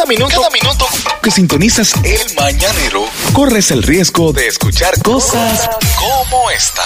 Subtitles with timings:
[0.00, 0.86] Cada minuto, cada minuto
[1.22, 3.04] que sintonizas el mañanero,
[3.34, 5.68] corres el riesgo de escuchar cosas
[5.98, 6.82] como esta.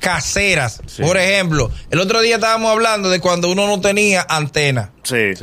[0.00, 0.80] caseras.
[1.00, 4.90] Por ejemplo, el otro día estábamos hablando de cuando uno no tenía antena.
[5.04, 5.34] Sí,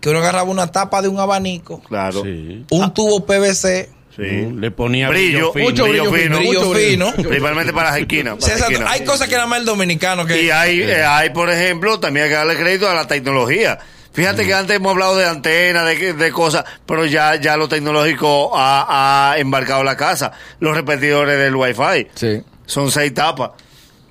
[0.00, 2.24] Que uno agarraba una tapa de un abanico, claro.
[2.24, 2.64] Sí.
[2.70, 4.24] un tubo PVC, Sí.
[4.58, 5.64] Le ponía Brillo, brillo, fino.
[5.70, 6.36] mucho brillo, fino.
[6.38, 7.12] brillo mucho fino.
[7.12, 8.34] Principalmente para las esquinas.
[8.34, 8.92] para las César, esquinas.
[8.92, 10.42] hay cosas que nada más el dominicano que...
[10.42, 13.78] Y hay, eh, hay, por ejemplo, también hay que darle crédito a la tecnología.
[14.18, 18.50] Fíjate que antes hemos hablado de antenas, de, de cosas, pero ya, ya lo tecnológico
[18.52, 20.32] ha, ha embarcado la casa.
[20.58, 22.08] Los repetidores del Wi-Fi.
[22.16, 22.42] Sí.
[22.66, 23.52] Son seis tapas.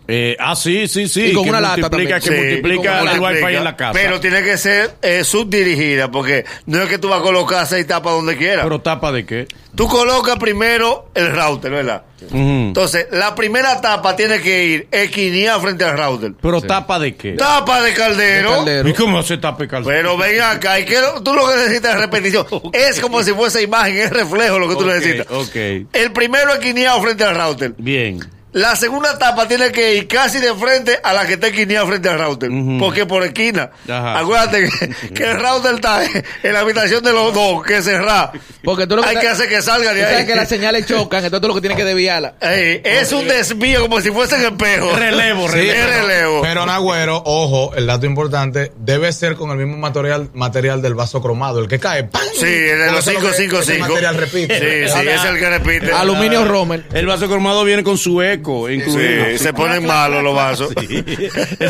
[0.08, 1.26] Eh, ah, sí, sí, sí.
[1.28, 2.14] Y con que una lata también.
[2.14, 3.92] Que Sí, multiplica el wifi en la casa.
[3.94, 7.86] Pero tiene que ser eh, subdirigida, porque no es que tú vas a colocar seis
[7.86, 8.64] tapas donde quieras.
[8.64, 9.48] Pero tapa de qué?
[9.76, 12.04] Tú colocas primero el router, ¿verdad?
[12.32, 16.34] Entonces, la primera tapa tiene que ir esquinía frente al router.
[16.42, 17.34] Pero tapa de qué?
[17.34, 18.50] Tapa de caldero.
[18.52, 18.90] De caldero.
[18.90, 19.94] ¿Y cómo se tapa el calzón?
[19.94, 22.48] Pero ven acá, y que tú lo que necesitas es repetición.
[22.74, 25.28] Es como si fuese imagen, es reflejo lo que tú necesitas.
[25.30, 25.56] ok.
[25.94, 27.74] El primero esquineado frente al router.
[27.78, 28.20] Bien.
[28.54, 32.10] La segunda tapa tiene que ir casi de frente a la que está esquineada frente
[32.10, 32.50] al router.
[32.80, 33.70] Porque por esquina.
[33.88, 34.20] Ajá.
[34.20, 36.04] Acuérdate que, que el router está
[36.44, 38.32] en la habitación de los dos, que cerrar.
[38.64, 40.26] Porque tú lo que Hay te- que hacer que salga de tú sabes ahí.
[40.26, 42.36] que las señales chocan, entonces tú lo que tienes que desviarla.
[42.42, 44.92] Ey, es un desvío como si fuese en espejo.
[44.96, 45.80] Relevo, Sí, relevo.
[45.80, 46.42] es relevo.
[46.42, 51.22] Pero Nagüero, ojo, el dato importante, debe ser con el mismo material, material del vaso
[51.22, 52.06] cromado, el que cae.
[52.06, 52.22] ¡pam!
[52.34, 53.60] Sí, el de los eso es lo que- 555.
[53.60, 54.60] ese material repite.
[54.88, 55.92] Sí, sí, es el que repite.
[55.92, 56.86] Aluminio Rommel.
[56.94, 59.26] El vaso cromado viene con su eco incluido.
[59.32, 60.74] Sí, se ponen malos los vasos.
[60.88, 61.04] Sí.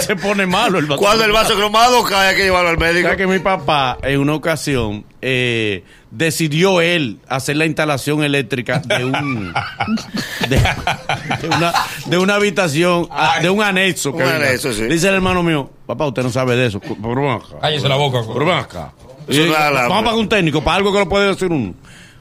[0.02, 3.04] Se pone malo el vaso Cuando el vaso cromado cae, hay que llevarlo al médico.
[3.08, 9.06] ¿Sabes que mi papá en una ocasión eh, decidió él hacer la instalación eléctrica de
[9.06, 9.12] un
[10.50, 10.58] de,
[11.42, 11.74] de una,
[12.06, 14.36] de una habitación ah, de un anexo que Un venga.
[14.48, 14.84] anexo, sí.
[14.84, 16.80] dice el hermano mío papá usted no sabe de eso
[17.60, 18.20] Cállese la boca.
[19.30, 19.90] alambre.
[19.90, 21.74] vamos a pagar un técnico para algo que lo puede decir uno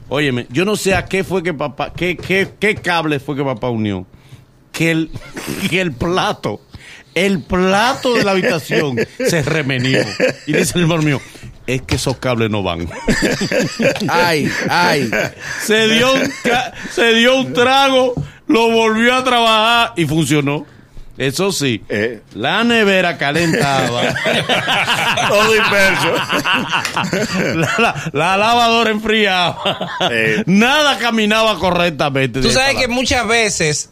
[0.09, 3.43] óyeme yo no sé a qué fue que papá qué, qué, qué cable fue que
[3.43, 4.05] papá unió
[4.77, 5.09] que el,
[5.69, 6.61] que el plato,
[7.15, 9.99] el plato de la habitación se remenió.
[10.45, 11.21] Y dice el hermano mío,
[11.65, 12.87] es que esos cables no van.
[14.09, 15.11] Ay, ay.
[15.65, 16.31] Se dio un,
[16.91, 18.13] se dio un trago,
[18.47, 20.65] lo volvió a trabajar y funcionó.
[21.17, 22.21] Eso sí, Eh.
[22.35, 24.03] la nevera calentaba.
[25.27, 26.13] Todo inverso.
[27.55, 29.89] la, la- la lavadora enfriaba.
[30.11, 30.43] Eh.
[30.45, 32.39] Nada caminaba correctamente.
[32.41, 33.89] Tú sabes que muchas veces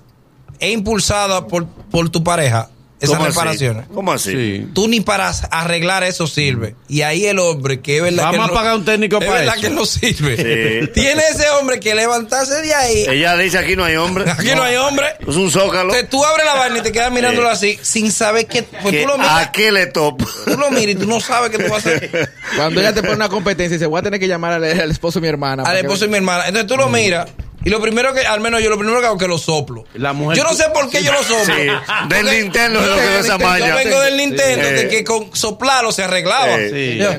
[0.59, 3.37] es impulsada por, por tu pareja esas ¿Cómo así?
[3.37, 3.85] reparaciones.
[3.93, 4.31] ¿Cómo así?
[4.31, 4.67] Sí.
[4.73, 6.75] Tú ni para arreglar eso sirve.
[6.87, 9.25] Y ahí el hombre, que es verdad Vamos que a no- pagar un técnico es
[9.25, 9.61] para verdad eso.
[9.67, 10.37] que no sirve.
[10.85, 10.91] Sí.
[10.93, 13.05] Tiene ese hombre que levantarse de ahí.
[13.09, 14.31] Ella dice aquí no hay hombre.
[14.31, 15.07] Aquí no hay hombre.
[15.27, 15.89] Es un zócalo.
[15.93, 18.63] Entonces tú abres la vaina y te quedas mirándolo así sin saber qué.
[18.63, 19.49] Pues que tú lo ¿A miras.
[19.49, 20.25] qué le topo?
[20.45, 22.29] Tú lo miras y tú no sabes qué tú vas a hacer.
[22.55, 24.89] Cuando ella te pone una competencia y dice, voy a tener que llamar al, al
[24.89, 25.63] esposo de mi hermana.
[25.63, 26.47] Al esposo que- de mi hermana.
[26.47, 27.27] Entonces tú lo miras.
[27.65, 29.83] Y lo primero que, al menos yo, lo primero que hago es que lo soplo.
[29.95, 31.53] La mujer- yo no sé por qué yo lo soplo.
[31.55, 31.67] Sí,
[32.09, 34.73] del Nintendo es lo que ve esa Yo vengo del Nintendo, Eh.
[34.73, 36.55] de que con soplarlo se arreglaba.
[36.71, 36.97] Sí.
[36.99, 37.09] Yo-.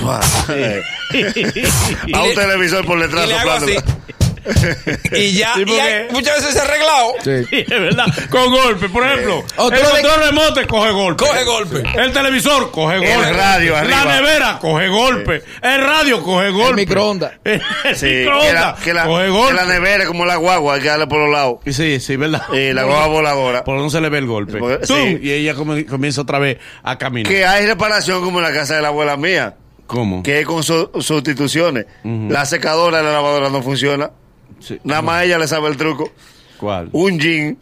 [2.14, 3.66] A un televisor por detrás soplando.
[5.12, 7.12] y ya, Sí, y muchas veces se ha arreglado.
[7.24, 7.44] Sí.
[7.50, 8.06] Sí, es verdad.
[8.30, 9.44] Con golpe, por ejemplo.
[9.56, 11.24] Tú el control remote coge golpe.
[11.24, 11.82] Coge golpe.
[11.96, 13.32] El televisor coge El golpe.
[13.32, 14.04] radio arriba.
[14.04, 15.42] La nevera coge golpe.
[15.62, 16.74] El radio coge golpe.
[16.82, 17.32] microondas.
[17.44, 17.60] El
[17.94, 19.54] Sí, que la, que la- coge que golpe.
[19.54, 21.56] la nevera es como la guagua, hay que darle por los lados.
[21.66, 22.42] Sí, sí, ¿verdad?
[22.52, 23.64] Y la guagua voladora.
[23.64, 24.58] Por no se le ve el golpe.
[24.58, 25.18] Porque-.
[25.22, 27.30] Y ella come- comienza otra vez a caminar.
[27.30, 29.54] Que hay reparación como en la casa de la abuela mía,
[29.86, 30.22] ¿Cómo?
[30.22, 31.86] que es con su- sustituciones.
[32.04, 34.10] La secadora de la lavadora no funciona.
[34.60, 34.78] Sí.
[34.84, 36.10] Nada más ella le sabe el truco.
[36.58, 36.88] ¿Cuál?
[36.92, 37.58] Un jean,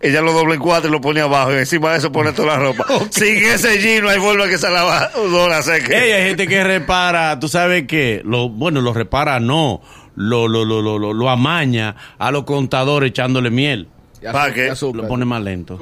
[0.00, 2.48] ella lo doble en cuatro y lo pone abajo y encima de eso pone toda
[2.48, 2.84] la ropa.
[3.10, 5.94] Sin ese jean no hay forma que esa lavadora seque.
[5.96, 9.80] Ey, hay gente que repara, tú sabes que, lo, bueno, lo repara no,
[10.16, 13.88] lo, lo, lo, lo, lo, lo amaña a los contadores echándole miel.
[14.30, 14.72] ¿Para qué?
[14.92, 15.78] Lo pone más lento.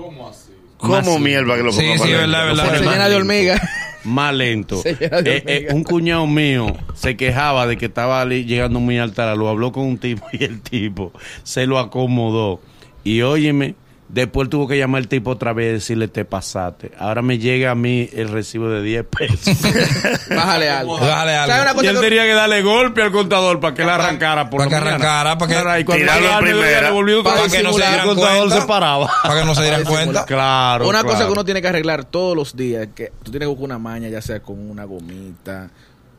[0.77, 2.79] ¿Cómo mierda que lo Sí, ponga sí, para verdad, verdad.
[2.79, 3.61] Se llena de hormiga.
[4.05, 4.81] Más lento.
[4.85, 9.49] Eh, eh, un cuñado mío se quejaba de que estaba llegando muy alta la luz.
[9.49, 12.61] Habló con un tipo y el tipo se lo acomodó.
[13.05, 13.75] Y óyeme,
[14.13, 16.91] después tuvo que llamar al tipo otra vez y decirle te pasaste.
[16.99, 19.57] Ahora me llega a mí el recibo de 10 pesos.
[20.31, 20.99] Bájale algo.
[20.99, 21.55] Bájale algo.
[21.55, 24.51] ¿Sabes una y él que- tenía que darle golpe al contador para que la arrancara
[24.51, 24.95] por Para la que mañana.
[25.05, 26.89] arrancara, para que- Claro, y cuando Tirarlo llegaba en al mediodía, primera.
[26.89, 28.61] le volvió Para otra que no se dieran el contador cuenta.
[28.61, 29.11] se paraba.
[29.23, 30.25] Para que no se dieran cuenta.
[30.27, 30.89] Claro.
[30.89, 33.65] Una cosa que uno tiene que arreglar todos los días, que tú tienes que buscar
[33.65, 35.71] una maña, ya sea con una gomita,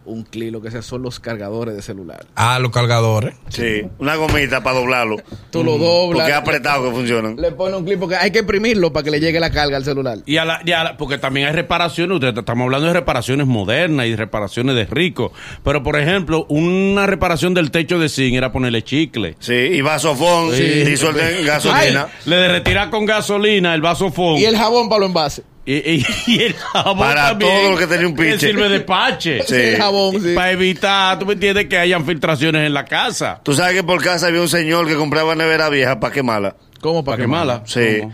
[0.06, 2.26] un clic, lo que sea, son los cargadores de celular.
[2.36, 3.36] Ah, los cargadores.
[3.50, 5.18] Sí, una gomita para doblarlo.
[5.52, 6.22] Tú lo doblas.
[6.24, 7.36] Porque es apretado que funcionan.
[7.38, 9.84] Le pone un clip porque hay que imprimirlo para que le llegue la carga al
[9.86, 10.20] celular.
[10.26, 13.46] Y a la, y a la- porque también hay reparaciones, ustedes estamos hablando de reparaciones
[13.48, 15.32] modernas y reparaciones de ricos.
[15.64, 19.36] Pero, por ejemplo, una reparación del techo de zinc era ponerle chicle.
[19.40, 20.64] Sí, y vasofón, Sí.
[20.64, 22.08] disuelto en gasolina.
[22.26, 24.38] Le derretirá con gasolina el vasofón.
[24.38, 25.46] Y el jabón para los envases.
[25.66, 28.40] Y, y- y el jabón Para también, todo lo que tenía un pinche.
[28.48, 29.44] sirve de pache.
[29.46, 29.56] Sí.
[29.56, 30.34] El jabón, sí.
[30.34, 33.40] Para evitar, tú me entiendes, que hayan filtraciones en la casa.
[33.44, 36.56] Tú sabes que por casa había un señor que compraba nevera vieja para quemarla.
[36.82, 37.64] ¿Cómo ¿Para para qué mala?
[37.66, 38.00] Sí.
[38.00, 38.14] ¿Cómo?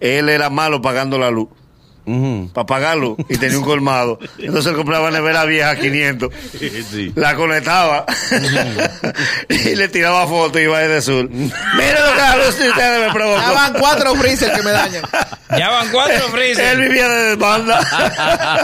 [0.00, 1.48] Él era malo pagando la luz.
[2.06, 2.50] Ujú.
[2.52, 3.16] Para pagarlo.
[3.28, 4.18] Y tenía un colmado.
[4.38, 6.30] Entonces él compraba nevera vieja a 500.
[6.90, 7.12] Sí.
[7.16, 8.04] La conectaba.
[9.48, 11.28] y le tiraba fotos y iba de sur.
[11.30, 13.54] Mira lo que la luz de ustedes me Ya provocó.
[13.54, 15.02] van cuatro freezer que me dañan.
[15.56, 16.76] Ya van cuatro Él freezer.
[16.78, 17.80] vivía de demanda.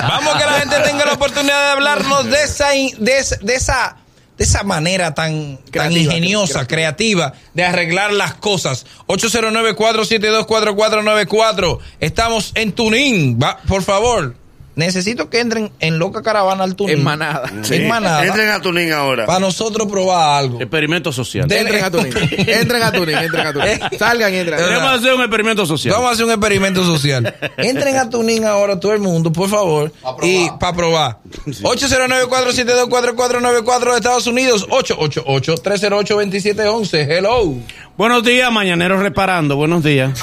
[0.09, 3.55] Vamos que la gente tenga la oportunidad de hablarnos de esa, in- de, esa- de
[3.55, 3.97] esa
[4.41, 8.87] de esa manera tan, tan Creativa, ingeniosa, creativa de arreglar las cosas.
[9.07, 11.79] 809-472-4494.
[12.01, 13.39] Estamos en Tunín.
[13.39, 14.37] Va, por favor,
[14.81, 16.97] necesito que entren en Loca Caravana al Tunín.
[16.99, 17.49] En manada.
[17.71, 18.27] En manada.
[18.27, 19.27] Entren a Tunín ahora.
[19.27, 20.61] Para nosotros probar algo.
[20.61, 21.47] Experimento social.
[21.47, 22.13] De- Entren a Tunín.
[22.47, 23.79] Entren a Tunín, entren a Tunín.
[23.99, 24.59] Salgan y entren.
[24.59, 25.95] Queremos hacer un experimento social.
[25.95, 27.33] Vamos a hacer un experimento social.
[27.57, 29.93] Entren a Tuning ahora todo el mundo, por favor.
[30.23, 31.19] y para probar.
[31.63, 34.67] 809-472-4494 de Estados Unidos.
[34.69, 37.07] 888-308-2711.
[37.09, 37.55] Hello.
[37.97, 39.55] Buenos días, mañaneros reparando.
[39.57, 40.19] Buenos días.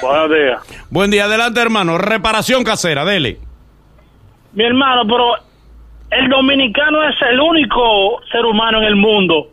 [0.00, 0.60] Buenos días.
[0.90, 1.98] Buen día, adelante, hermano.
[1.98, 3.40] Reparación casera, dele.
[4.58, 5.34] Mi hermano, pero
[6.10, 9.46] el dominicano es el único ser humano en el mundo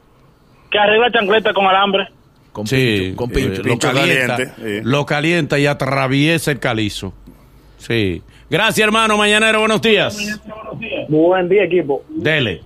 [0.71, 2.07] que arregla chancleta con alambre.
[2.51, 3.51] Con Sí, pincho, con pincho.
[3.51, 4.81] eh, lo Pincho calienta, caliente, sí.
[4.83, 7.13] lo calienta y atraviesa el calizo.
[7.77, 8.23] Sí.
[8.49, 9.15] Gracias, hermano.
[9.15, 10.41] Mañanero, buenos días.
[11.07, 12.01] Buen día, equipo.
[12.09, 12.61] Dele.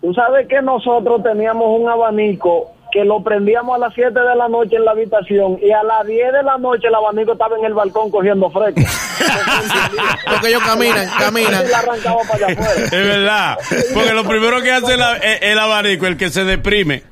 [0.00, 4.46] Tú sabes que nosotros teníamos un abanico que lo prendíamos a las 7 de la
[4.48, 7.64] noche en la habitación y a las 10 de la noche el abanico estaba en
[7.64, 8.80] el balcón cogiendo fresco.
[10.30, 11.64] Porque ellos caminan, caminan.
[11.66, 12.84] Y la arrancaba para allá afuera.
[12.84, 13.58] Es verdad.
[13.94, 17.02] Porque lo primero que hace la- el, el abanico, el que se deprime,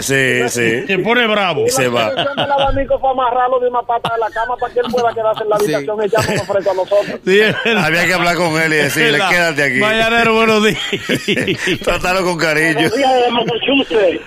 [0.00, 0.86] Sí, sí.
[0.86, 1.64] se pone bravo.
[1.68, 2.10] Se va.
[2.10, 5.44] Del abanico fue amarrarlo de una pata de la cama para que él pueda quedarse
[5.44, 5.74] en la Sí.
[5.74, 7.20] habitación echándonos fresco a nosotros.
[7.24, 7.40] Sí.
[7.78, 9.78] Había que hablar con él y decirle, quédate aquí.
[9.78, 10.78] Mañanero, buenos días.
[11.84, 12.74] Tratarlo con cariño.
[12.74, 14.20] Buenos días de Massachusetts.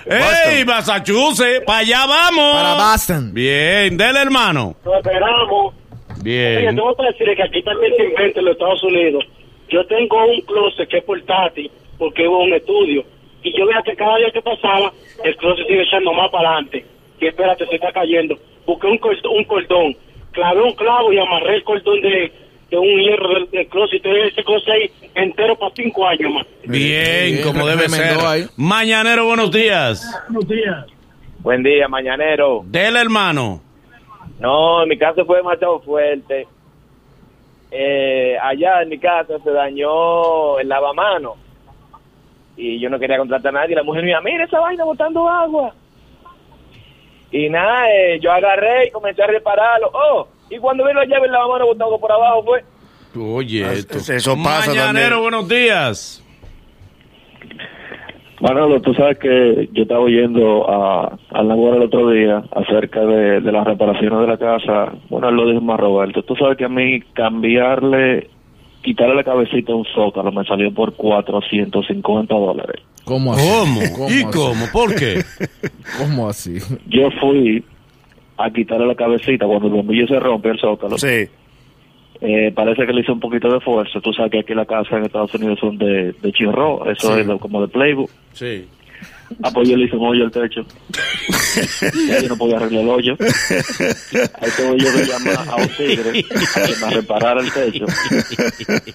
[0.46, 1.64] ¡Ey, Massachusetts!
[1.66, 2.52] ¡Para allá vamos!
[2.54, 3.34] Para Boston.
[3.34, 4.76] Bien, dele, hermano.
[4.84, 5.74] Lo esperamos.
[6.22, 6.76] Oye, Bien.
[6.76, 9.24] tengo que decir que aquí también se inventa en los Estados Unidos.
[9.70, 13.02] Yo tengo un closet que es portátil porque hubo un estudio.
[13.42, 14.92] Y yo veía que cada día que pasaba,
[15.24, 16.86] el closet sigue echando más para adelante.
[17.20, 18.36] Y espérate, se está cayendo.
[18.64, 19.96] Busqué un, cor- un cordón,
[20.30, 22.32] clavé un clavo y amarré el cordón de,
[22.70, 23.96] de un hierro del, del closet.
[23.98, 26.46] Y tenía ese closet ahí entero para cinco años más.
[26.64, 28.18] Bien, Bien, como debe ser.
[28.26, 28.46] ahí.
[28.56, 30.04] Mañanero, buenos días.
[30.28, 30.86] Buenos días.
[31.40, 32.62] Buen día, mañanero.
[32.66, 33.62] Dele, hermano.
[34.38, 36.46] No, en mi caso fue demasiado fuerte.
[37.70, 41.36] Eh, allá en mi casa se dañó el lavamano.
[42.56, 43.76] Y yo no quería contratar a nadie.
[43.76, 45.72] La mujer mía, mira esa vaina botando agua.
[47.30, 49.90] Y nada, eh, yo agarré y comencé a repararlo.
[49.92, 52.64] Oh, y cuando vi la llave el lavamano botando por abajo fue...
[53.20, 53.98] Oye, esto.
[53.98, 55.22] Eso pasa Mañanero, también.
[55.22, 56.24] buenos días.
[58.40, 61.50] Manolo, tú sabes que yo estaba oyendo a, a el
[61.82, 64.92] otro día acerca de, de las reparaciones de la casa.
[65.08, 66.22] Bueno, él lo dijo más Roberto.
[66.22, 68.30] Tú sabes que a mí cambiarle,
[68.82, 72.80] quitarle la cabecita a un zócalo me salió por 450 dólares.
[73.04, 73.48] ¿Cómo así?
[73.96, 74.08] ¿Cómo?
[74.10, 74.24] ¿Y así?
[74.26, 74.66] cómo?
[74.72, 75.24] ¿Por qué?
[75.98, 76.58] ¿Cómo así?
[76.86, 77.64] Yo fui
[78.38, 80.96] a quitarle la cabecita cuando el bombillo se rompe el zócalo.
[80.98, 81.26] Sí.
[82.20, 84.00] Eh, parece que le hizo un poquito de fuerza.
[84.00, 87.26] Tú sabes que aquí las casas en Estados Unidos son de, de chirro, eso es
[87.26, 88.10] lo- como de playbook.
[88.32, 88.66] Sí.
[89.42, 90.64] Ah, pues yo le hice un hoyo al techo.
[92.08, 93.16] Ya yo no podía arreglar el hoyo.
[93.20, 96.10] Ahí tuve yo que llamar a un tigre
[96.54, 97.84] a que me reparara el techo.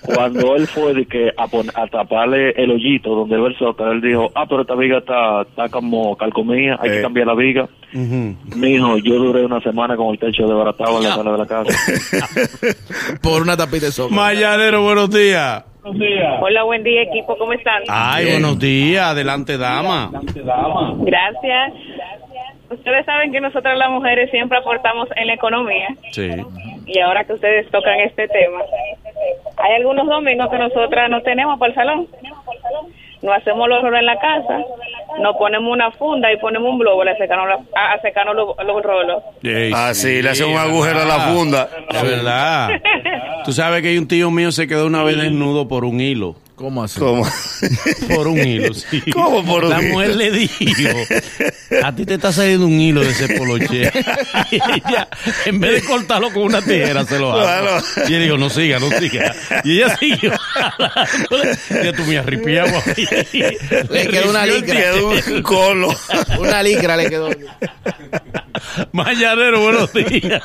[0.01, 4.01] Cuando él fue de que a, pon- a taparle el hoyito donde el zócalo, él
[4.01, 6.93] dijo, ah, pero esta viga está, está como calcomía, hay Eh.
[6.95, 7.67] que cambiar la viga.
[7.93, 8.35] Ujú.
[8.55, 11.77] Mijo, yo duré una semana con el techo desbaratado en la sala de la casa.
[13.21, 14.13] Por una tapita de sopa.
[14.15, 15.63] Mañanero, buenos días.
[15.83, 16.39] Buenos días.
[16.41, 17.83] Hola, buen día equipo, ¿cómo están?
[17.89, 19.03] Ay, buenos días.
[19.05, 20.09] Adelante, dama.
[20.99, 21.73] Gracias.
[22.69, 26.29] Ustedes saben que nosotras las mujeres siempre aportamos en la economía Sí.
[26.87, 28.59] y ahora que ustedes tocan este tema,
[29.57, 32.07] hay algunos domingos que nosotras no tenemos para el salón.
[33.21, 34.59] No hacemos los en la casa,
[35.21, 38.55] nos ponemos una funda y ponemos un globo a secarnos, la- a, a secarnos los,
[38.65, 39.23] los rolos.
[39.43, 41.69] Ey, Ah, sí, le hace un agujero a la funda.
[41.89, 42.69] Es verdad.
[43.45, 46.35] Tú sabes que un tío mío se quedó una vez desnudo por un hilo.
[46.55, 46.99] ¿Cómo así?
[46.99, 47.25] ¿Cómo?
[48.15, 49.01] Por un hilo, sí.
[49.11, 49.93] ¿Cómo por un La hilo?
[49.93, 50.97] mujer le dijo,
[51.83, 53.91] a ti te está saliendo un hilo de ese poloche.
[54.51, 55.07] Y ella,
[55.45, 57.75] en vez de cortarlo con una tijera, se lo Claro.
[57.77, 58.03] hace.
[58.07, 59.33] Y él dijo, no siga, no siga.
[59.63, 60.31] Y ella siguió.
[61.83, 63.07] Ya tú me arripiado ahí.
[63.89, 64.79] Le quedó una licra.
[64.79, 65.89] Quedó un colo.
[66.39, 67.29] Una licra le quedó.
[68.91, 70.43] Mañanero, buenos días.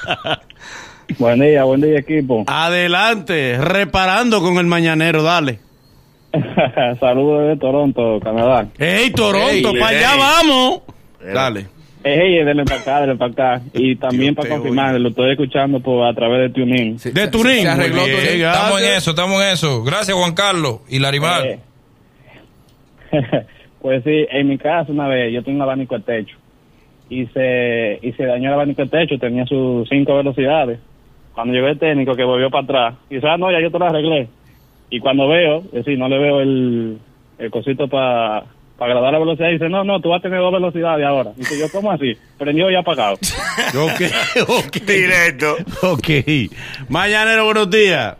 [1.18, 2.44] Buen día, buen día, equipo.
[2.46, 5.60] Adelante, reparando con el mañanero, dale.
[7.00, 8.68] Saludos desde Toronto, Canadá.
[8.78, 10.82] ¡Ey, Toronto, para allá vamos!
[11.20, 11.66] Dale.
[12.04, 13.62] Ey, denle para acá, denle para acá.
[13.72, 16.98] Y también para confirmar, lo estoy escuchando por a través de TuneIn.
[16.98, 17.30] Sí, De.
[17.30, 18.46] Se arregló bien.
[18.46, 19.82] Estamos en eso, estamos en eso.
[19.84, 21.46] Gracias, Juan Carlos y Larimar.
[21.46, 21.58] Eh,
[23.80, 26.36] pues sí, en mi casa una vez yo tengo un abanico de techo
[27.10, 30.78] y se, y se dañó el abanico de techo, tenía sus cinco velocidades.
[31.34, 33.78] Cuando llegó el técnico que volvió para atrás, y dice, ah, no, ya yo te
[33.78, 34.28] lo arreglé.
[34.90, 36.98] Y cuando veo, es decir, no le veo el,
[37.38, 38.44] el cosito para
[38.78, 41.32] agradar la velocidad, dice, no, no, tú vas a tener dos velocidades ahora.
[41.36, 42.16] Dice yo, ¿cómo así?
[42.38, 43.16] Prendió y apagado.
[43.74, 44.76] Ok, ok.
[44.86, 45.56] Directo.
[45.82, 46.08] Ok.
[46.88, 48.16] Mañanero, buenos días.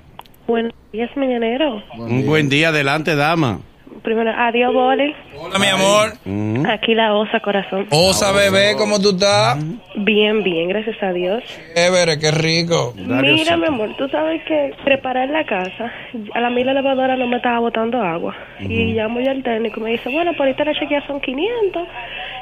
[0.47, 1.83] Buenos días, mañanero.
[1.97, 3.61] Un buen día, adelante, dama.
[4.03, 5.15] Primero, adiós, Bole.
[5.37, 6.13] Hola, mi amor.
[6.25, 6.67] Mm.
[6.67, 7.87] Aquí la osa, corazón.
[7.91, 9.59] Osa, bebé, ¿cómo tú estás?
[9.97, 11.43] Bien, bien, gracias a Dios.
[11.75, 12.95] Chévere, qué rico.
[12.97, 15.93] Mira, mi amor, tú sabes que preparar la casa,
[16.35, 18.35] a la mí la lavadora no me estaba botando agua.
[18.61, 21.89] Y llamo yo al técnico y me dice, bueno, por ahorita la chequea son 500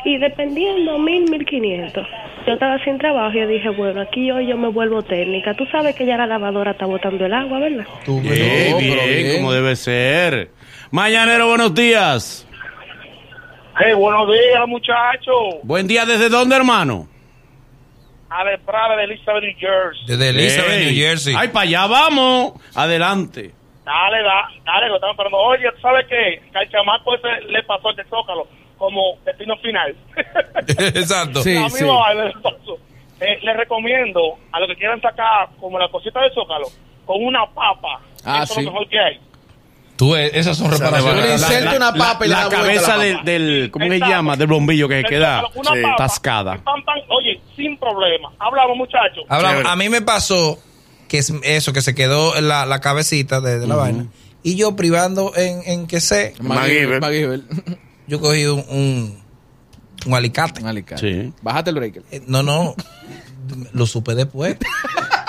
[0.05, 2.07] y dependiendo, 1000, 1500.
[2.47, 5.55] Yo estaba sin trabajo y yo dije, bueno, aquí yo, yo me vuelvo técnica.
[5.55, 7.85] Tú sabes que ya la lavadora está botando el agua, ¿verdad?
[8.05, 9.37] Tú, Bien, no, bien, pero bien.
[9.37, 10.51] como debe ser.
[10.93, 12.47] Mañanero, buenos días.
[13.79, 15.57] Hey, buenos días, muchachos.
[15.65, 17.09] Buen día, ¿desde dónde, hermano?
[18.31, 20.07] Ale Prada de Elizabeth, New Jersey.
[20.07, 20.85] Desde Elizabeth.
[20.85, 21.35] New Jersey.
[21.37, 22.53] Ay, para allá vamos.
[22.75, 23.53] Adelante.
[23.85, 25.39] Dale, da, dale, lo estamos esperando.
[25.39, 26.43] Oye, ¿tú sabes qué?
[26.53, 28.47] Que al chamaco ese le pasó el de Zócalo
[28.79, 29.97] como destino final.
[30.67, 31.43] Exacto.
[31.43, 31.85] Sí, a mí sí.
[33.19, 34.21] Eh, les recomiendo
[34.53, 36.67] a los que quieran sacar como la cosita de Zócalo
[37.07, 38.01] con una papa.
[38.25, 38.61] Ah, Eso sí.
[38.61, 39.21] es lo mejor que hay.
[39.97, 41.41] Tú, esas son reparaciones.
[41.41, 44.37] inserta una papa y la cabeza la del, ¿cómo se llama?
[44.37, 45.61] Del bombillo que queda Sí.
[45.83, 46.61] papa, tascada.
[47.09, 48.31] oye, sin problema.
[48.39, 49.25] Hablamos, muchachos.
[49.31, 50.59] Hablamos, a mí me pasó
[51.09, 54.07] que es eso, que se quedó en la, la cabecita de, de la vaina.
[54.43, 57.01] Y yo privando en, en que sé, MacGyver.
[58.07, 59.23] Yo cogí un, un,
[60.07, 60.61] un alicate.
[60.63, 61.01] Un alicate.
[61.01, 61.33] Sí.
[61.43, 62.03] Bájate el breaker.
[62.11, 62.75] Eh, No, no,
[63.73, 64.57] lo supe después.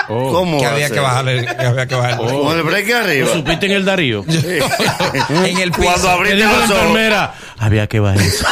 [0.10, 0.32] Oh.
[0.32, 2.32] ¿Cómo que había que bajarle, que había que bajarle.
[2.32, 3.28] Con el break arriba.
[3.28, 4.24] ¿Lo supiste en el Darío?
[5.46, 5.84] en el piso.
[5.84, 7.34] Cuando ¿Qué abriste la enfermera?
[7.58, 8.46] Había que bajar eso.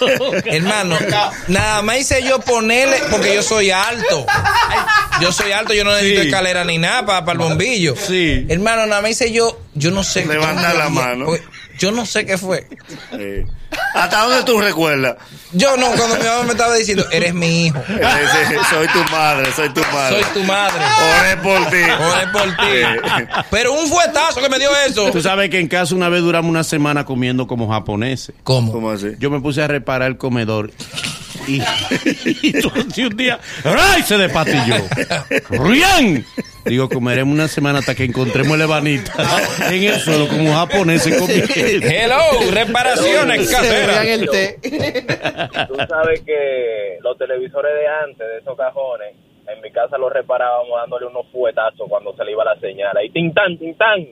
[0.46, 0.96] Hermano,
[1.48, 4.24] nada más hice yo ponerle, porque yo soy alto.
[5.20, 6.28] Yo soy alto, yo no necesito Sí.
[6.28, 7.94] escalera ni nada para, el bombillo.
[7.94, 8.46] Sí.
[8.48, 10.24] Hermano, nada más hice yo, yo no sé.
[10.24, 11.26] Levantar la mano.
[11.82, 12.64] Yo no sé qué fue.
[13.10, 13.42] Sí.
[13.92, 15.16] ¿Hasta dónde tú recuerdas?
[15.50, 19.50] Yo no, cuando mi mamá me estaba diciendo, eres mi hijo, Ese, soy tu madre,
[19.52, 20.22] soy tu madre.
[20.22, 20.80] soy tu madre.
[21.18, 21.82] Oré por ti.
[21.82, 23.46] Oré por ti.
[23.50, 25.10] Pero un fuetazo que me dio eso.
[25.10, 28.32] Tú sabes que en casa una vez duramos una semana comiendo como japoneses.
[28.44, 28.70] ¿Cómo?
[28.70, 29.16] ¿Cómo así?
[29.18, 30.70] Yo me puse a reparar el comedor
[31.48, 31.60] y,
[33.02, 34.04] un día ¡ay!
[34.04, 34.76] se despatilló.
[35.50, 36.24] ¡Rian!
[36.64, 39.12] Digo, comeremos una semana hasta que encontremos el ebanita
[39.70, 41.46] en el suelo como japoneses comiendo.
[41.86, 44.06] Hello, reparaciones Se vean caseras.
[44.06, 44.58] el té.
[45.68, 49.14] Tú sabes que los televisores de antes, de esos cajones,
[49.48, 52.96] en mi casa los reparábamos dándole unos fuetazos cuando se le iba la señal.
[52.96, 54.06] Ahí, tintán, tintán.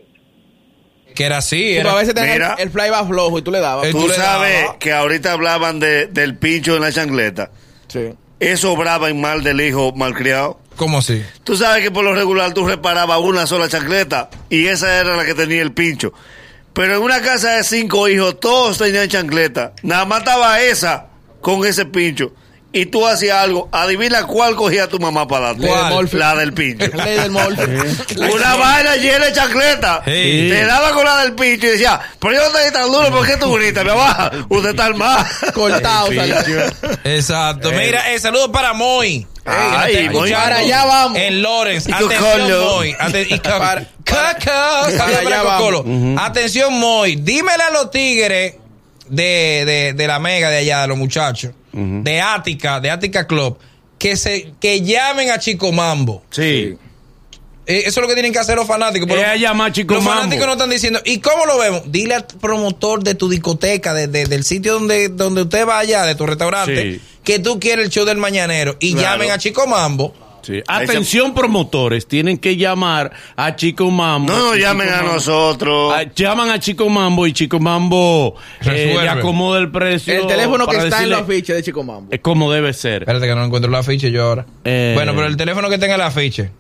[1.15, 1.93] Que era así, Sí, pero era.
[1.93, 2.55] a veces tenía Mira.
[2.59, 3.87] el, el flyback flojo y tú le dabas.
[3.87, 4.77] Eh, Tú tú le sabes dabas.
[4.79, 7.51] que ahorita hablaban de, del pincho en la chancleta.
[7.89, 8.11] Sí.
[8.39, 10.60] Eso obraba en mal del hijo malcriado.
[10.77, 11.23] ¿Cómo así?
[11.45, 15.25] Tú sabes que por lo regular tú reparabas una sola chancleta y esa era la
[15.25, 16.13] que tenía el pincho.
[16.73, 19.73] Pero en una casa de cinco hijos todos tenían chancleta.
[19.83, 21.07] Nada más estaba esa
[21.41, 22.33] con ese pincho.
[22.73, 23.69] Y tú hacías algo.
[23.73, 26.17] Adivina cuál cogía tu mamá para darte.
[26.17, 26.87] La del pincho.
[27.05, 27.31] Ley del.
[28.33, 30.03] Una vaina llena de chancleta.
[30.05, 30.11] Sí.
[30.51, 33.27] Te daba con la del pincho y decía, pero yo no estoy tan duro, ¿por
[33.27, 33.85] qué tú gritas?
[33.85, 35.29] Mi mamá, usted está armada.
[35.53, 36.11] Cortado.
[37.05, 37.73] Exacto.
[37.73, 39.27] Mira, eh, saludos para Moy.
[39.51, 41.19] Ay, escuchando Para allá vamos.
[41.19, 41.93] En Lawrence.
[41.93, 42.51] Atención.
[42.65, 42.93] Moy.
[42.99, 44.97] Aten- y co- Para- Coco.
[44.97, 46.21] para allá vamos.
[46.21, 47.17] Atención, Moy.
[47.17, 48.55] Dímele a los tigres
[49.09, 53.59] de, de, de la mega de allá, de los muchachos, de Ática, de Ática Club,
[53.99, 56.23] que se que llamen a Chico Mambo.
[56.31, 56.77] Sí.
[57.67, 59.07] Eh, eso es lo que tienen que hacer los fanáticos.
[59.09, 60.21] pero Ella llama a Chico los Mambo.
[60.23, 61.83] fanáticos no están diciendo, ¿y cómo lo vemos?
[61.87, 66.15] Dile al promotor de tu discoteca, de- de- del sitio donde, donde usted vaya, de
[66.17, 67.01] tu restaurante, Sí.
[67.31, 68.77] Que tú quieres el show del mañanero.
[68.81, 69.09] Y Claro.
[69.19, 70.63] llamen a Chico Mambo Sí.
[70.67, 74.33] Atención promotores, tienen que llamar a Chico Mambo.
[74.33, 75.95] No nos Y llamen Chico a Mambo- nosotros.
[75.95, 79.03] Ah, llaman a Chico Mambo y Chico Mambo eh, Resuelve.
[79.03, 80.15] le acomoda el precio.
[80.15, 82.11] El teléfono que está en la ficha de Chico Mambo.
[82.11, 83.03] Es como debe ser.
[83.03, 84.47] Espérate que no encuentro el afiche yo ahora.
[84.65, 84.93] Eh.
[84.95, 86.51] Bueno, pero el teléfono que tenga el afiche.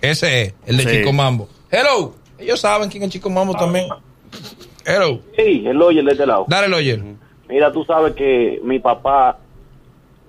[0.00, 0.90] Ese es, el de Sí.
[0.98, 1.48] Chico Mambo.
[1.70, 2.16] Hello.
[2.40, 3.86] Ellos saben quién es Chico Mambo también.
[4.84, 5.20] Hello.
[5.36, 6.44] Sí, el Oyer de este lado.
[6.48, 7.00] Dale el oyer.
[7.48, 9.38] Mira, tú sabes que mi papá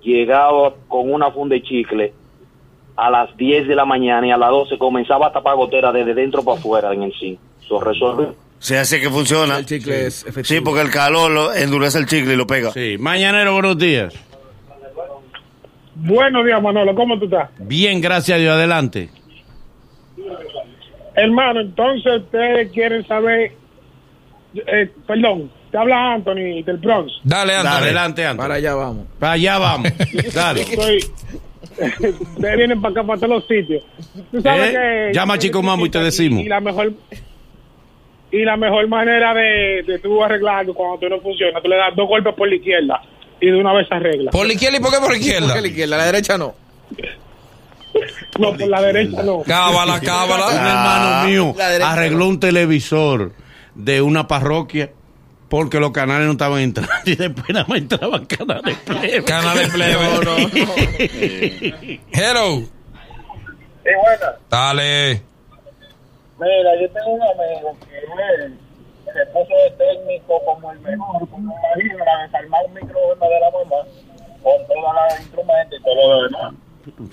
[0.03, 2.13] llegaba con una funda de chicle
[2.95, 6.13] a las 10 de la mañana y a las 12 comenzaba a tapar gotera desde
[6.13, 7.39] dentro para afuera en el zinc.
[7.63, 8.27] Eso resuelve.
[8.59, 9.57] Se hace que funciona.
[9.57, 10.59] El chicle es efectivo.
[10.59, 12.71] Sí, porque el calor lo endurece el chicle y lo pega.
[12.71, 12.97] Sí.
[12.99, 14.13] Mañanero, buenos días.
[15.95, 16.95] Buenos días, Manolo.
[16.95, 17.49] ¿Cómo tú estás?
[17.59, 18.53] Bien, gracias a Dios.
[18.53, 19.09] Adelante.
[21.15, 23.51] Hermano, entonces ustedes quieren saber...
[24.55, 27.11] eh, perdón, te habla Anthony del Bronx.
[27.23, 27.69] Dale, Anthony.
[27.71, 28.43] Adelante, Antonio.
[28.43, 29.07] Para allá vamos.
[29.17, 29.91] Para allá vamos.
[30.35, 30.61] Dale.
[30.61, 30.99] Estoy...
[32.35, 33.83] ustedes vienen para acá, para todos los sitios.
[34.31, 35.07] Tú sabes ¿Eh?
[35.07, 35.13] que...
[35.15, 36.43] Llama a Chico Mambo y te decimos.
[36.43, 36.93] Y la mejor...
[38.31, 41.95] Y la mejor manera de, de tú arreglarlo cuando tú no funciona, tú le das
[41.95, 43.01] dos golpes por la izquierda
[43.41, 44.29] y de una vez se arregla.
[44.29, 45.47] ¿Por la izquierda y por qué por la izquierda?
[45.47, 46.53] Porque la izquierda, la derecha no.
[48.39, 49.41] No, por la derecha no.
[49.41, 50.45] Cábala, Un cábala.
[50.51, 53.33] hermano mío La derecha arregló un televisor
[53.75, 54.91] de una parroquia
[55.53, 59.23] porque los canales no estaban entrando y después nada más entraban canales plebe.
[59.23, 60.03] Canal de plebe.
[60.03, 60.47] No, no, no.
[62.11, 62.57] Hello.
[63.83, 64.33] Sí, buena.
[64.49, 65.21] Dale.
[66.39, 68.57] Mira, yo tengo un amigo que él
[69.05, 73.51] se puso de técnico como el mejor, como marido, para desarmar un micrófono de la
[73.51, 73.87] mamá,
[74.41, 76.53] con todos los instrumentos y todo lo demás.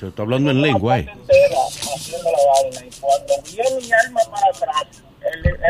[0.01, 1.07] Se está hablando en lengua, eh.
[1.13, 5.61] Entera, haciendo la vaina, y cuando viene mi alma para atrás, el, el, el, el,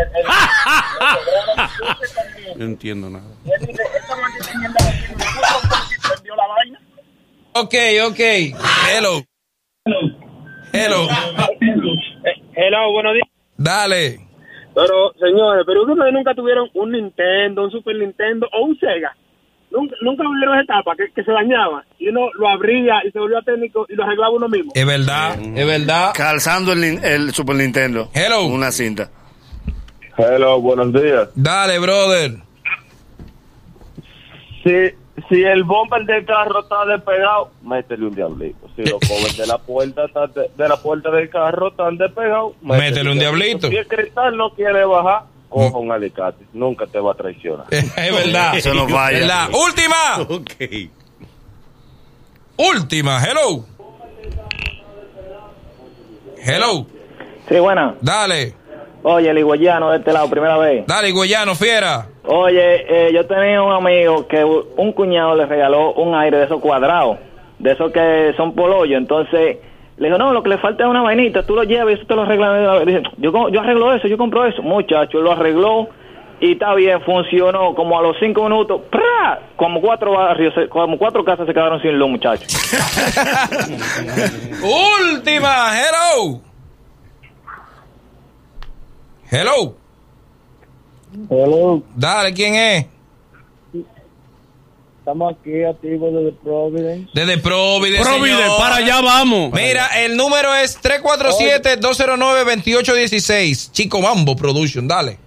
[2.53, 3.25] el, No entiendo nada.
[7.53, 7.75] Ok,
[8.07, 8.21] ok.
[8.91, 9.23] Hello.
[10.73, 11.09] Hello.
[12.55, 13.29] Hello, buenos días.
[13.57, 14.21] Dale.
[14.75, 19.17] Pero, señores, pero ustedes nunca tuvieron un Nintendo, un Super Nintendo o un Sega.
[19.71, 23.19] Nunca, nunca vieron esa etapa que, que se dañaba y uno lo abría y se
[23.19, 24.73] volvía técnico y lo arreglaba uno mismo.
[24.75, 26.13] Es verdad, es verdad.
[26.15, 28.11] Calzando el Super Nintendo.
[28.15, 28.47] Hello.
[28.47, 29.11] Una cinta.
[30.23, 31.29] Hello, buenos días.
[31.35, 32.37] Dale, brother.
[34.63, 34.71] Si,
[35.29, 38.69] si el bumper del carro está despegado, métele un diablito.
[38.77, 42.53] Si los covers de la puerta está de, de la puerta del carro están despegados,
[42.63, 43.69] Métele un diablito.
[43.69, 46.45] Si el cristal no quiere bajar, coja un alicate.
[46.53, 47.67] Nunca te va a traicionar.
[47.71, 48.55] Es verdad.
[48.57, 49.17] Eso no falla.
[49.19, 49.49] Es verdad.
[49.53, 49.97] Última.
[50.29, 50.53] Ok.
[52.59, 53.25] Última.
[53.25, 53.65] Hello.
[56.43, 56.87] Hello.
[57.49, 57.95] Sí, buena.
[58.01, 58.55] Dale.
[59.03, 60.87] Oye, el higüeyano de este lado, primera vez.
[60.87, 62.07] Dale, Guayano, fiera.
[62.25, 66.61] Oye, eh, yo tenía un amigo que un cuñado le regaló un aire de esos
[66.61, 67.17] cuadrados,
[67.59, 68.97] de esos que son polollo.
[68.99, 69.57] Entonces
[69.97, 72.07] le dijo, no, lo que le falta es una vainita, tú lo llevas y eso
[72.07, 72.55] te lo arreglan.
[72.55, 72.87] de una vez".
[72.87, 74.63] Dice, yo, yo arreglo eso, yo compro eso.
[74.63, 75.89] Muchacho, lo arregló
[76.41, 77.75] y está bien, funcionó.
[77.75, 79.41] Como a los cinco minutos, ¡pra!
[79.57, 82.49] como cuatro barrios, como cuatro casas se quedaron sin luz, muchachos.
[84.63, 85.73] Última.
[85.75, 86.50] Hello.
[89.31, 89.75] Hello.
[91.29, 92.87] Hello, Dale, ¿quién es?
[95.01, 97.11] estamos aquí activos desde Providence.
[97.15, 98.05] Desde Providence.
[98.09, 98.59] Provide, señor.
[98.59, 99.53] para allá vamos.
[99.53, 103.73] Mira, el número es 347-209-2816.
[103.73, 105.19] Chico Mambo Production, dale.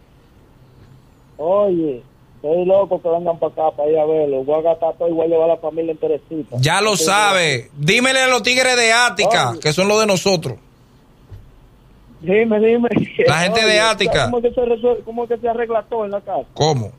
[1.37, 2.01] Oye,
[2.35, 4.43] estoy loco que vengan para acá para ir a verlo.
[4.45, 6.55] Voy a gastar todo y voy a llevar a la familia enterecita.
[6.59, 7.69] Ya lo sabe.
[7.75, 9.59] Dímele a los tigres de Ática, Oye.
[9.59, 10.57] que son los de nosotros.
[12.23, 12.89] Dime, dime.
[13.27, 14.25] La gente de Ática.
[14.25, 16.47] ¿Cómo que, se resuelve- cómo que se arregla todo en la casa?
[16.53, 16.91] ¿Cómo?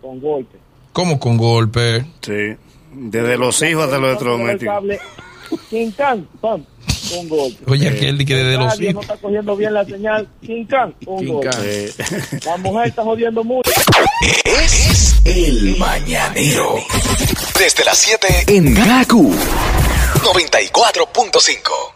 [0.00, 0.58] Con golpe.
[0.92, 2.04] ¿Cómo con golpe?
[2.22, 2.56] Sí.
[2.92, 4.74] Desde los hijos hasta los El electrodomésticos.
[4.74, 5.00] cable,
[5.68, 6.64] Quincán, pam,
[7.18, 7.70] un golpe.
[7.70, 9.04] Oye, aquel que desde los Nadie no hijos.
[9.04, 10.26] está cogiendo bien la señal.
[10.40, 11.52] Quincán, un Quincán.
[11.52, 11.88] golpe.
[11.88, 12.02] Sí.
[12.46, 13.70] La mujer está jodiendo mucho.
[14.44, 16.76] Es el mañanero.
[17.58, 19.30] Desde las 7 en Gaku
[20.24, 21.95] 94.5.